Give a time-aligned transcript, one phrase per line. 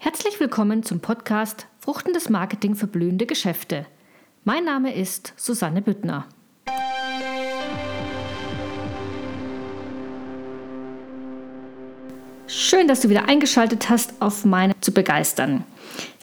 [0.00, 3.84] Herzlich willkommen zum Podcast Fruchtendes Marketing für blühende Geschäfte.
[4.44, 6.24] Mein Name ist Susanne Büttner.
[12.46, 15.64] Schön, dass du wieder eingeschaltet hast, auf meine zu begeistern.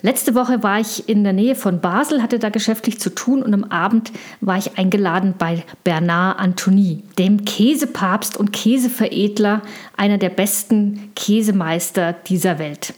[0.02, 3.54] Letzte Woche war ich in der Nähe von Basel, hatte da geschäftlich zu tun und
[3.54, 9.62] am Abend war ich eingeladen bei Bernard Antony, dem Käsepapst und Käseveredler,
[9.98, 12.94] einer der besten Käsemeister dieser Welt.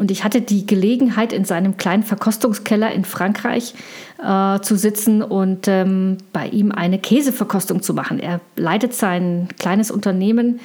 [0.00, 3.74] Und ich hatte die Gelegenheit, in seinem kleinen Verkostungskeller in Frankreich
[4.18, 8.18] äh, zu sitzen und ähm, bei ihm eine Käseverkostung zu machen.
[8.18, 10.58] Er leitet sein kleines Unternehmen,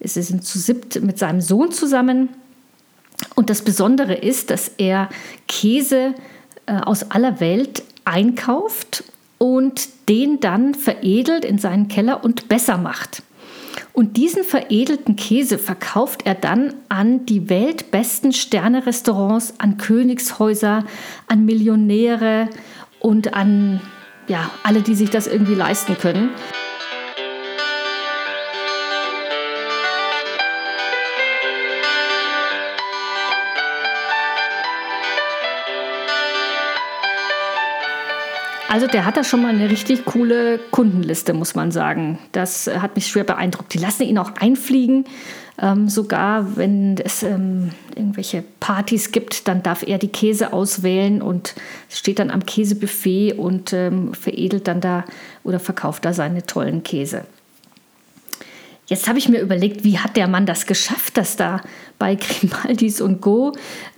[0.00, 2.28] sie sind zu siebt mit seinem Sohn zusammen
[3.34, 5.08] und das Besondere ist, dass er
[5.48, 6.12] Käse
[6.66, 9.04] äh, aus aller Welt einkauft
[9.38, 13.22] und den dann veredelt in seinen Keller und besser macht.
[13.94, 20.84] Und diesen veredelten Käse verkauft er dann an die weltbesten Sternerestaurants, an Königshäuser,
[21.28, 22.50] an Millionäre
[22.98, 23.80] und an
[24.26, 26.30] ja, alle, die sich das irgendwie leisten können.
[38.68, 42.18] Also der hat da schon mal eine richtig coole Kundenliste, muss man sagen.
[42.32, 43.72] Das hat mich schwer beeindruckt.
[43.74, 45.04] Die lassen ihn auch einfliegen.
[45.60, 51.54] Ähm, sogar wenn es ähm, irgendwelche Partys gibt, dann darf er die Käse auswählen und
[51.88, 55.04] steht dann am Käsebuffet und ähm, veredelt dann da
[55.44, 57.24] oder verkauft da seine tollen Käse.
[58.86, 61.62] Jetzt habe ich mir überlegt, wie hat der Mann das geschafft, dass da
[61.98, 63.52] bei Grimaldis und Co.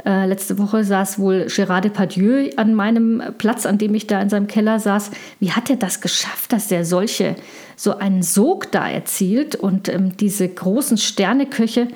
[0.04, 4.28] Äh, letzte Woche saß wohl Gérard Depardieu an meinem Platz, an dem ich da in
[4.28, 5.10] seinem Keller saß.
[5.40, 7.34] Wie hat er das geschafft, dass er solche,
[7.74, 11.88] so einen Sog da erzielt und ähm, diese großen Sterneköche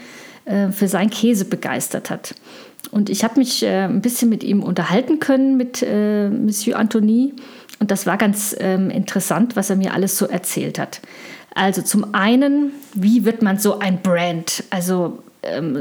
[0.47, 2.34] äh, für seinen Käse begeistert hat?
[2.91, 7.34] Und ich habe mich äh, ein bisschen mit ihm unterhalten können, mit äh, Monsieur Anthony.
[7.78, 11.00] Und das war ganz ähm, interessant, was er mir alles so erzählt hat.
[11.55, 14.65] Also zum einen, wie wird man so ein Brand?
[14.71, 15.78] Also ähm,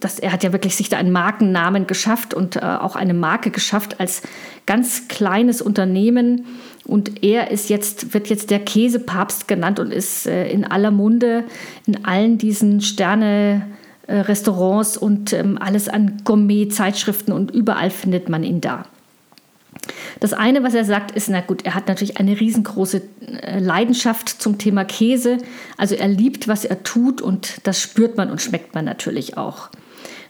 [0.00, 3.50] das, er hat ja wirklich sich da einen Markennamen geschafft und äh, auch eine Marke
[3.50, 4.22] geschafft als
[4.66, 6.46] ganz kleines Unternehmen.
[6.84, 11.44] Und er ist jetzt, wird jetzt der Käsepapst genannt und ist äh, in aller Munde
[11.86, 13.66] in allen diesen Sterne.
[14.08, 18.84] Restaurants und ähm, alles an Gourmet-Zeitschriften und überall findet man ihn da.
[20.20, 23.02] Das eine, was er sagt, ist, na gut, er hat natürlich eine riesengroße
[23.42, 25.38] äh, Leidenschaft zum Thema Käse.
[25.76, 29.70] Also er liebt, was er tut und das spürt man und schmeckt man natürlich auch.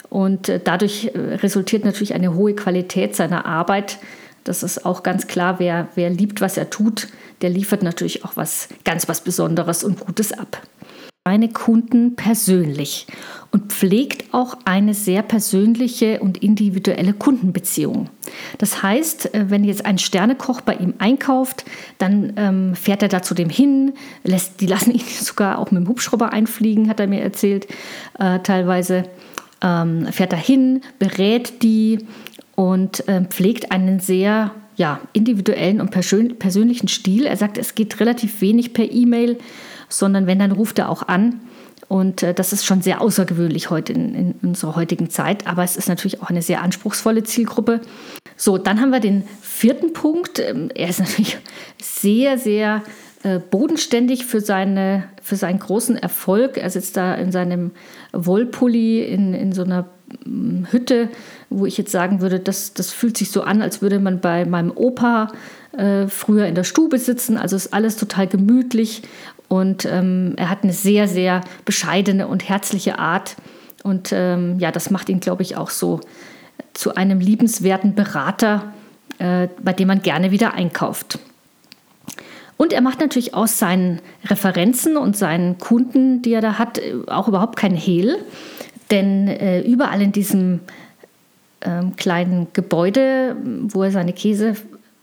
[0.09, 3.99] Und äh, dadurch äh, resultiert natürlich eine hohe Qualität seiner Arbeit.
[4.45, 7.09] Das ist auch ganz klar, wer, wer liebt, was er tut,
[7.43, 10.63] der liefert natürlich auch was ganz was Besonderes und Gutes ab
[11.25, 13.07] seine Kunden persönlich
[13.53, 18.09] und pflegt auch eine sehr persönliche und individuelle Kundenbeziehung.
[18.59, 21.65] Das heißt, äh, wenn jetzt ein Sternekoch bei ihm einkauft,
[21.99, 23.93] dann ähm, fährt er da zu dem hin,
[24.25, 27.67] lässt, die lassen ihn sogar auch mit dem Hubschrauber einfliegen, hat er mir erzählt,
[28.19, 29.05] äh, teilweise.
[29.65, 32.01] Ähm, fährt da hin, berät die
[32.57, 37.27] und äh, pflegt einen sehr ja, individuellen und persönlichen Stil.
[37.27, 39.39] Er sagt, es geht relativ wenig per E-Mail
[39.93, 41.41] sondern wenn, dann ruft er auch an.
[41.89, 45.77] Und äh, das ist schon sehr außergewöhnlich heute in, in, unserer heutigen Zeit, aber es
[45.77, 47.81] ist natürlich auch eine sehr anspruchsvolle Zielgruppe.
[48.45, 50.41] So, dann haben wir den vierten Punkt.
[50.41, 51.39] Ähm, er ist natürlich
[51.81, 52.83] sehr, sehr
[53.23, 56.57] äh, bodenständig für, seine, für seinen großen Erfolg.
[56.57, 57.71] Er sitzt da in seinem
[58.13, 59.87] Wollpulli in, in so einer
[60.25, 61.09] mm, Hütte,
[61.51, 64.45] wo ich jetzt sagen würde, das, das fühlt sich so an, als würde man bei
[64.45, 65.29] meinem Opa
[65.79, 67.37] äh, früher in der Stube sitzen.
[67.37, 69.03] Also ist alles total gemütlich
[69.47, 73.37] und ähm, er hat eine sehr, sehr bescheidene und herzliche Art.
[73.85, 76.01] Und ähm, ja, das macht ihn, glaube ich, auch so
[76.75, 78.73] zu einem liebenswerten Berater,
[79.19, 81.19] äh, bei dem man gerne wieder einkauft.
[82.57, 87.27] Und er macht natürlich aus seinen Referenzen und seinen Kunden, die er da hat, auch
[87.29, 88.19] überhaupt kein Hehl.
[88.91, 90.61] Denn äh, überall in diesem
[91.63, 94.55] ähm, kleinen Gebäude, wo er seine Käse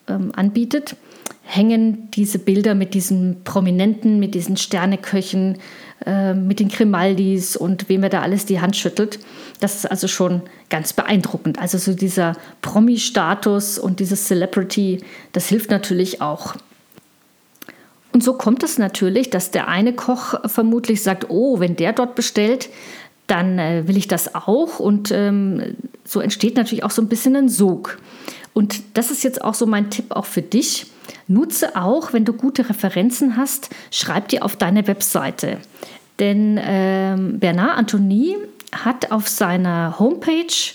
[0.08, 0.96] ähm, anbietet,
[1.44, 5.58] hängen diese Bilder mit diesen Prominenten, mit diesen Sterneköchen,
[6.06, 9.20] äh, mit den Grimaldis und wem er da alles die Hand schüttelt.
[9.60, 11.60] Das ist also schon ganz beeindruckend.
[11.60, 15.04] Also so dieser Promi-Status und dieses Celebrity,
[15.34, 16.56] das hilft natürlich auch.
[18.12, 22.16] Und so kommt es natürlich, dass der eine Koch vermutlich sagt, oh, wenn der dort
[22.16, 22.70] bestellt,
[23.28, 24.80] dann äh, will ich das auch.
[24.80, 28.00] Und ähm, so entsteht natürlich auch so ein bisschen ein Sog.
[28.54, 30.88] Und das ist jetzt auch so mein Tipp auch für dich
[31.30, 35.60] Nutze auch, wenn du gute Referenzen hast, schreib die auf deine Webseite.
[36.20, 38.36] Denn ähm, Bernard Anthony
[38.74, 40.74] hat auf seiner Homepage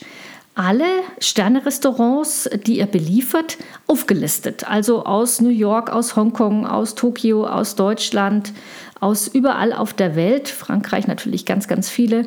[0.54, 0.86] alle
[1.18, 3.58] Sterne-Restaurants, die er beliefert,
[3.88, 4.70] aufgelistet.
[4.70, 8.52] Also aus New York, aus Hongkong, aus Tokio, aus Deutschland,
[9.00, 12.26] aus überall auf der Welt, Frankreich natürlich ganz, ganz viele.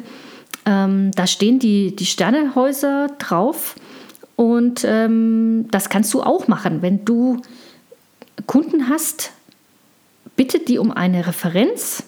[0.65, 3.75] Ähm, da stehen die, die Sternehäuser drauf
[4.35, 6.81] und ähm, das kannst du auch machen.
[6.81, 7.41] Wenn du
[8.47, 9.31] Kunden hast,
[10.37, 12.03] bitte die um eine Referenz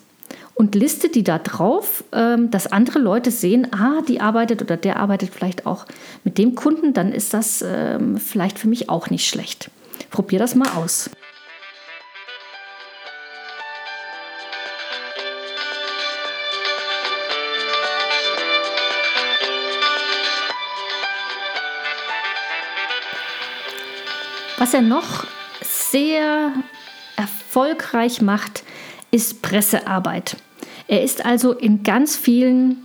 [0.55, 4.97] und liste die da drauf, ähm, dass andere Leute sehen, ah, die arbeitet oder der
[4.97, 5.85] arbeitet vielleicht auch
[6.23, 9.69] mit dem Kunden, dann ist das ähm, vielleicht für mich auch nicht schlecht.
[10.11, 11.09] Probier das mal aus.
[24.57, 25.25] Was er noch
[25.91, 26.53] sehr
[27.15, 28.63] erfolgreich macht,
[29.11, 30.37] ist Pressearbeit.
[30.87, 32.77] Er ist also in ganz vielen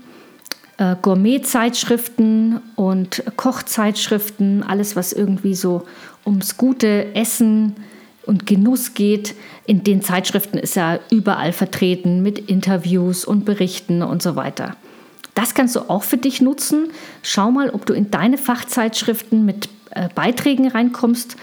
[0.79, 5.87] äh, Gourmet-Zeitschriften und Kochzeitschriften, alles was irgendwie so
[6.27, 7.77] ums gute Essen
[8.27, 9.35] und Genuss geht.
[9.67, 14.77] In den Zeitschriften ist er überall vertreten mit Interviews und Berichten und so weiter.
[15.35, 16.89] Das kannst du auch für dich nutzen.
[17.23, 21.37] Schau mal, ob du in deine Fachzeitschriften mit äh, Beiträgen reinkommst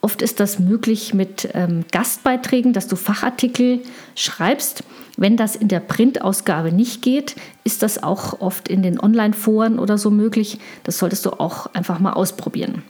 [0.00, 3.80] Oft ist das möglich mit ähm, Gastbeiträgen, dass du Fachartikel
[4.14, 4.84] schreibst.
[5.16, 7.34] Wenn das in der Printausgabe nicht geht,
[7.64, 10.58] ist das auch oft in den Online-Foren oder so möglich.
[10.84, 12.82] Das solltest du auch einfach mal ausprobieren.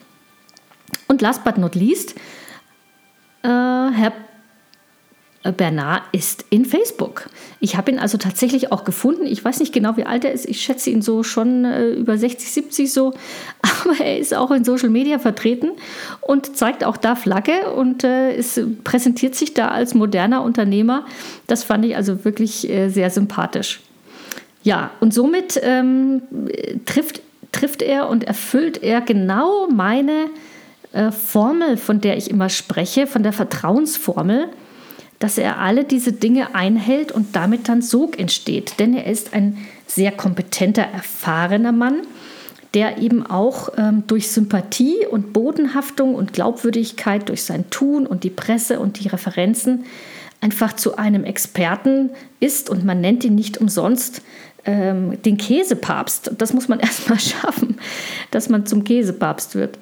[1.06, 2.14] Und last but not least,
[3.42, 4.12] äh, Herr
[5.52, 7.30] Bernard ist in Facebook.
[7.60, 9.24] Ich habe ihn also tatsächlich auch gefunden.
[9.24, 10.46] Ich weiß nicht genau, wie alt er ist.
[10.46, 13.14] Ich schätze ihn so schon äh, über 60, 70 so.
[13.88, 15.72] Aber er ist auch in Social Media vertreten
[16.20, 21.06] und zeigt auch da Flagge und äh, ist, präsentiert sich da als moderner Unternehmer.
[21.46, 23.80] Das fand ich also wirklich äh, sehr sympathisch.
[24.62, 26.22] Ja, und somit ähm,
[26.84, 30.26] trifft, trifft er und erfüllt er genau meine
[30.92, 34.48] äh, Formel, von der ich immer spreche, von der Vertrauensformel
[35.18, 38.78] dass er alle diese Dinge einhält und damit dann Sog entsteht.
[38.78, 42.02] Denn er ist ein sehr kompetenter, erfahrener Mann,
[42.74, 48.30] der eben auch ähm, durch Sympathie und Bodenhaftung und Glaubwürdigkeit, durch sein Tun und die
[48.30, 49.84] Presse und die Referenzen
[50.40, 52.10] einfach zu einem Experten
[52.40, 54.22] ist und man nennt ihn nicht umsonst
[54.64, 56.32] ähm, den Käsepapst.
[56.38, 57.78] Das muss man erst mal schaffen,
[58.30, 59.78] dass man zum Käsepapst wird.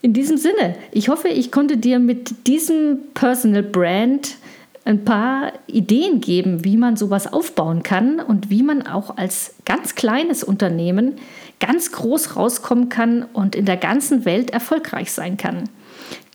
[0.00, 4.36] In diesem Sinne, ich hoffe, ich konnte dir mit diesem Personal Brand
[4.88, 9.94] ein paar Ideen geben, wie man sowas aufbauen kann und wie man auch als ganz
[9.94, 11.16] kleines Unternehmen
[11.60, 15.68] ganz groß rauskommen kann und in der ganzen Welt erfolgreich sein kann.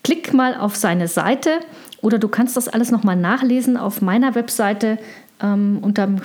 [0.03, 1.61] Klick mal auf seine Seite
[2.01, 4.99] oder du kannst das alles nochmal nachlesen auf meiner Webseite
[5.41, 6.21] ähm, unter dem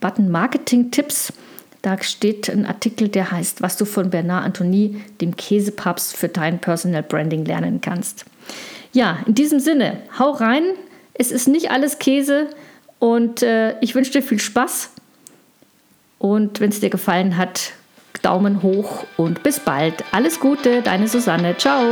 [0.00, 1.32] Button Marketing Tipps.
[1.80, 6.60] Da steht ein Artikel, der heißt, was du von Bernard Anthony, dem Käsepapst, für dein
[6.60, 8.24] Personal Branding lernen kannst.
[8.92, 10.62] Ja, in diesem Sinne, hau rein,
[11.14, 12.48] es ist nicht alles Käse
[12.98, 14.90] und äh, ich wünsche dir viel Spaß.
[16.18, 17.72] Und wenn es dir gefallen hat,
[18.22, 20.04] Daumen hoch und bis bald.
[20.12, 21.56] Alles Gute, deine Susanne.
[21.56, 21.90] Ciao.